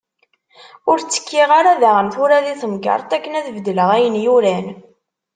[0.89, 4.67] Ur tekkiɣ ara daɣen tura di tmegreḍt akken ad bedleɣ ayen yuran.